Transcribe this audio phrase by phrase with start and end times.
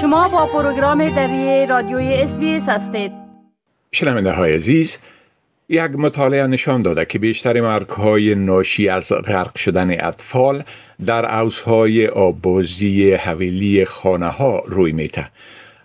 [0.00, 3.12] شما با پروگرام دری رادیوی اس هستید.
[3.92, 4.98] شنونده های عزیز
[5.68, 10.62] یک مطالعه نشان داده که بیشتر مرگ های ناشی از غرق شدن اطفال
[11.06, 15.30] در اوزهای آبازی حویلی خانه ها روی میته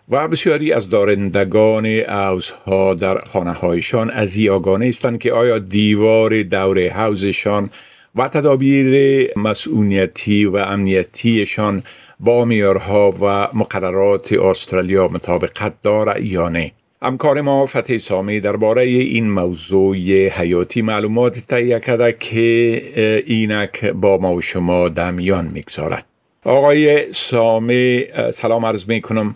[0.09, 4.37] و بسیاری از دارندگان اوزها در خانه هایشان از
[4.81, 7.69] هستند که آیا دیوار دور حوزشان
[8.15, 11.83] و تدابیر مسئولیتی و امنیتیشان
[12.19, 19.31] با میارها و مقررات استرالیا مطابقت داره یا نه؟ همکار ما فتح سامی درباره این
[19.31, 19.95] موضوع
[20.27, 26.03] حیاتی معلومات تهیه کرده که اینک با ما و شما دمیان می‌گذاره
[26.45, 29.33] آقای سامی سلام عرض می کنم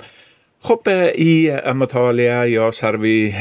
[0.59, 0.79] خب
[1.15, 3.33] این مطالعه یا سروی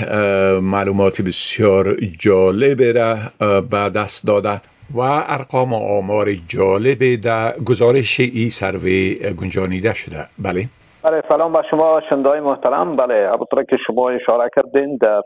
[0.62, 3.18] معلومات بسیار جالب را
[3.60, 4.60] به دست داده.
[4.94, 10.26] و ارقام و آمار جالب در گزارش ای سروی گنجانیده شده.
[10.38, 10.64] بله.
[11.02, 12.96] بله سلام به شما شندای محترم.
[12.96, 15.22] بله البته که شما اشاره کردین در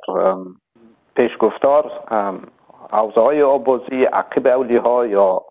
[1.17, 1.91] پیش گفتار
[2.93, 5.43] حوزه های آبازی عقب اولی ها یا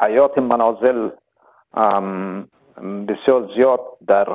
[0.00, 1.08] حیات منازل
[3.08, 4.26] بسیار زیاد در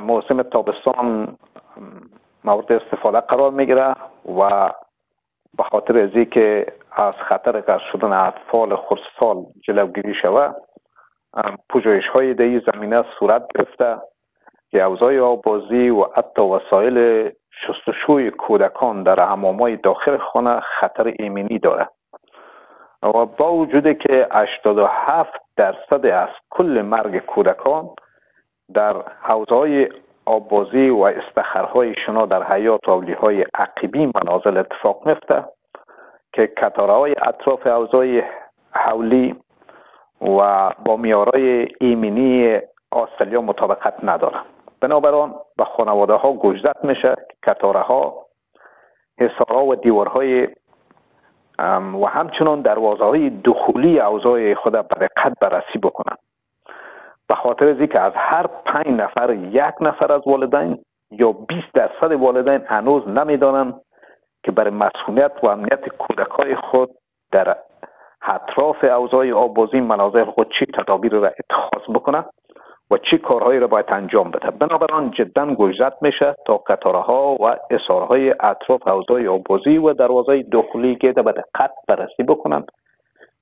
[0.00, 1.36] موسم تابستان
[2.44, 3.94] مورد استفاده قرار می‌گیره
[4.38, 4.70] و
[5.56, 10.56] به خاطر از که از خطر غرق شدن اطفال خردسال جلوگیری شود
[11.70, 13.96] پوجایش های در زمینه صورت گرفته.
[14.74, 21.90] که اوضاع آبازی و حتی وسایل شستشوی کودکان در حمامای داخل خانه خطر ایمنی دارد
[23.02, 27.88] و با وجود که 87 درصد از کل مرگ کودکان
[28.74, 29.88] در حوزه
[30.26, 35.44] آبازی و استخرهای شنا در حیات و های عقیبی منازل اتفاق میفته
[36.32, 38.24] که کتاره های اطراف حوزه
[38.72, 39.34] حولی
[40.20, 44.38] و با میارای ایمنی آسترالیا مطابقت نداره
[44.80, 48.26] بنابراین به خانواده ها گجدت میشه که کتاره ها
[49.18, 50.48] حسارا و دیوارهای
[52.02, 56.18] و همچنان دروازه های دخولی اوضاع خود به دقت بررسی بکنند
[57.28, 60.78] به خاطر که از هر پنج نفر یک نفر از والدین
[61.10, 63.80] یا 20 درصد والدین هنوز نمی‌دانند
[64.44, 66.90] که برای مسئولیت و امنیت کودکای خود
[67.32, 67.56] در
[68.22, 72.24] اطراف اوضاع آبازی مناظر خود چی تدابیر را اتخاذ بکنه
[72.90, 74.50] و چی کارهایی را باید انجام بده.
[74.50, 80.42] بنابراین جدا گوشزد میشه تا قطاره ها و اصاره های اطراف اوضاع آبازی و دروازه
[80.42, 82.70] دخولی که به دقت بررسی بکنند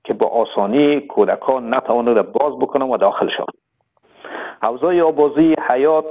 [0.04, 3.54] که با آسانی کودکان نتوانند باز بکنند و داخل شوند.
[4.62, 6.04] حوزه آبازی حیات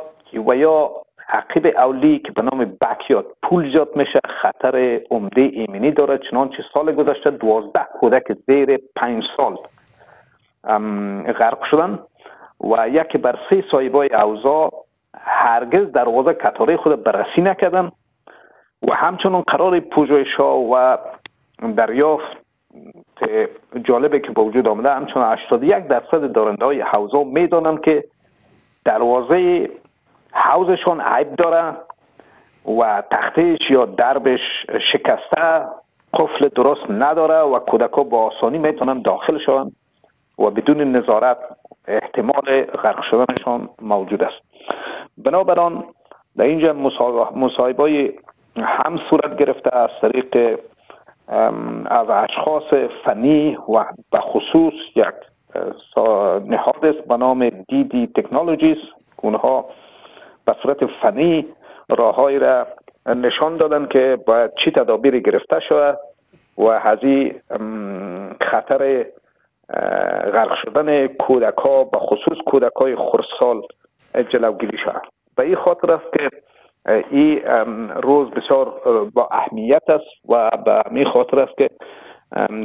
[0.47, 0.91] و یا
[1.29, 6.17] عقیب اولی که به نام بکیات پول ایجاد میشه خطر عمده ایمنی داره.
[6.17, 9.57] چنانچه سال گذشته دوازده کودک زیر پنج سال
[11.33, 11.99] غرق شدن
[12.59, 14.73] و یکی بر سه صاحبای اوضاع
[15.17, 17.91] هرگز دروازه کتاره خود بررسی نکردن
[18.87, 20.97] و همچنان قرار پوجایش ها و
[21.75, 22.37] دریافت
[23.83, 28.03] جالبه که با وجود آمده همچنان 81 درصد دارنده های حوزه می‌دانند که
[28.85, 29.69] دروازه
[30.31, 31.73] حوزشون عیب داره
[32.79, 34.39] و تختش یا دربش
[34.91, 35.65] شکسته
[36.13, 39.71] قفل درست نداره و کودک با آسانی می‌تونن داخل شوند
[40.39, 41.37] و بدون نظارت
[41.87, 44.41] احتمال غرق شدنشان موجود است.
[45.17, 45.83] بنابراین
[46.37, 46.73] در اینجا
[47.35, 48.13] مصاحبه
[48.57, 50.59] هم صورت گرفته از طریق
[51.85, 52.73] از اشخاص
[53.05, 55.30] فنی و به خصوص یک
[56.45, 58.77] نهاد است به نام دیدی تکنولوژیز
[59.21, 59.65] اونها
[60.45, 61.45] به صورت فنی
[61.89, 62.67] راههایی را
[63.05, 65.97] نشان دادن که باید چی تدابیری گرفته شود
[66.57, 67.33] و هزی
[68.41, 69.05] خطر
[70.33, 73.61] غرق شدن کودک ها به خصوص کودک های خرسال
[74.29, 75.01] جلوگیری شود.
[75.37, 76.29] به این خاطر است که
[77.11, 77.39] این
[77.89, 78.81] روز بسیار
[79.13, 81.69] با اهمیت است و به می خاطر است که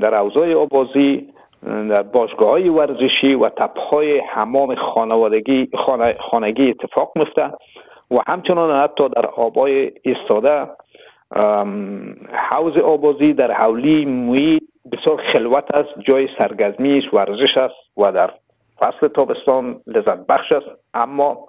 [0.02, 1.28] در اوضاع آبازی
[1.66, 5.70] در باشگاه های ورزشی و تپهای حمام خانوادگی
[6.30, 7.50] خانگی اتفاق میفته
[8.10, 10.66] و همچنان حتی در آبای ایستاده
[12.32, 14.58] حوز آبازی در حولی موی
[14.92, 18.30] بسیار خلوت است جای سرگرمیش ورزش است و در
[18.78, 20.66] فصل تابستان لذت بخش است.
[20.94, 21.48] اما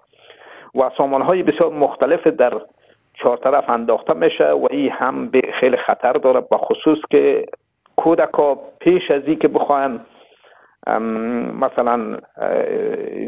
[0.75, 2.61] و سامان های بسیار مختلف در
[3.13, 7.45] چهار طرف انداخته میشه و این هم به خیلی خطر داره با خصوص که
[7.97, 9.99] کودک ها پیش از که بخواهن
[11.61, 12.17] مثلا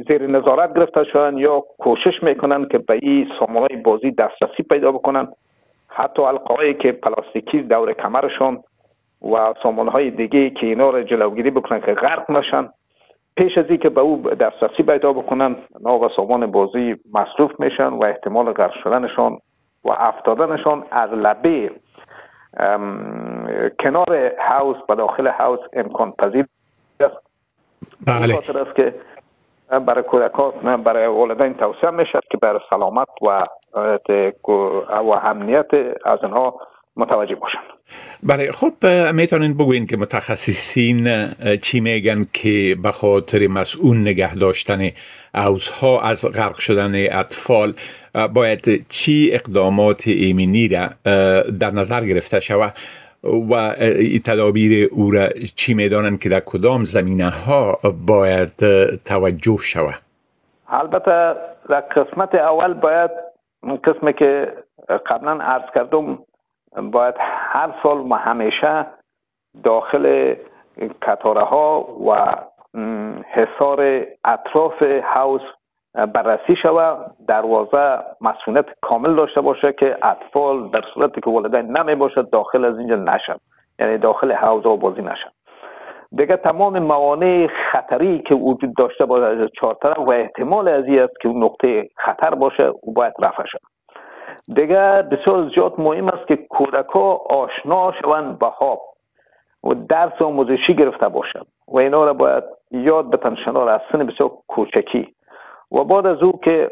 [0.08, 5.28] زیر نظارت گرفته شدن یا کوشش می‌کنن که به این سامانهای بازی دسترسی پیدا بکنن
[5.88, 8.64] حتی القایی که پلاستیکی دور کمرشان
[9.22, 12.70] و سامانهای دیگه که اینا رو جلوگیری بکنن که غرق نشن.
[13.38, 18.04] پیش از که به او دسترسی پیدا بکنن نا و سامان بازی مصروف میشن و
[18.04, 19.38] احتمال غرق شدنشان
[19.86, 21.72] و افتادنشان از لبه
[23.84, 26.46] کنار هاوس و داخل هاوس امکان پذیر
[27.00, 27.16] است.
[28.06, 28.38] بله.
[28.38, 28.94] است که
[29.80, 33.46] برای کودکان برای والدین توصیه می‌شد که برای سلامت و
[34.90, 35.66] و امنیت
[36.06, 36.60] از اینها
[36.96, 37.60] متوجه باشن
[38.24, 38.52] بله.
[38.52, 38.74] خب
[39.14, 41.28] می‌تونین بگوین که متخصصین
[41.58, 44.80] چی میگن که به خاطر مسئول نگه داشتن
[45.36, 47.74] اوزها از غرق شدن اطفال
[48.34, 50.90] باید چی اقدامات ایمنی را
[51.60, 52.74] در نظر گرفته شود؟
[53.24, 53.74] و
[54.26, 57.78] تدابیر او را چی می‌دانن که در کدام زمینه ها
[58.08, 58.54] باید
[59.06, 60.02] توجه شود؟
[60.68, 61.36] البته
[61.70, 63.12] در قسمت اول باید
[63.84, 64.54] قسمی که
[65.06, 66.20] قبلا عرض کردم
[66.92, 68.86] باید هر سال و همیشه
[69.64, 70.36] داخل
[71.02, 72.36] کتاره ها و
[73.32, 75.42] حصار اطراف هاوس
[76.06, 82.30] بررسی شود دروازه مسئولیت کامل داشته باشه که اطفال در صورتی که والدین نمی باشد
[82.30, 83.40] داخل از اینجا نشد
[83.80, 85.32] یعنی داخل حوض بازی نشد
[86.16, 91.20] دیگه تمام موانع خطری که وجود داشته باشه از چهار طرف و احتمال از است
[91.22, 93.60] که نقطه خطر باشه او باید رفع شد
[94.56, 98.82] دیگه بسیار زیاد مهم است که کودک ها آشنا شوند به خواب
[99.64, 101.46] و درس آموزشی گرفته باشند.
[101.68, 103.36] و اینا را باید یاد بتن.
[103.36, 105.16] شنار از سن بسیار کوچکی
[105.72, 106.72] و بعد از او که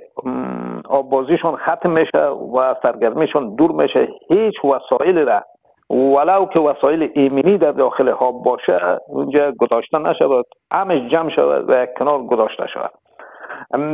[0.90, 5.44] آبازیشون ختم میشه و سرگرمیشون دور میشه هیچ وسایل را
[5.90, 11.86] ولو که وسایل ایمنی در داخل هاب باشه اونجا گذاشته نشود همش جمع شود و
[11.86, 12.92] کنار گذاشته شود.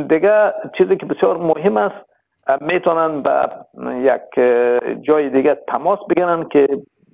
[0.08, 2.04] دیگه چیزی که بسیار مهم است
[2.60, 3.48] می‌تونن به
[3.84, 4.22] یک
[5.02, 6.68] جای دیگه تماس بگیرن که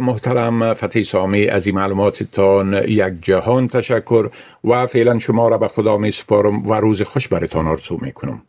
[0.00, 4.28] محترم فتحی سامی از این معلوماتتان یک جهان تشکر
[4.64, 8.42] و فعلا شما را به خدا می سپارم و روز خوش برتان آرزو می کنم.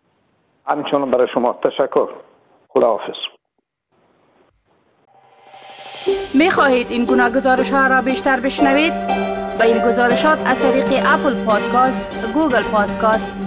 [0.66, 2.08] همچنان برای شما تشکر.
[2.70, 3.16] خدا حافظ
[6.34, 8.94] می خواهید این گونه گزارش ها را بیشتر بشنوید؟
[9.60, 13.47] با این گزارشات از طریق Apple Podcast، Google Podcast،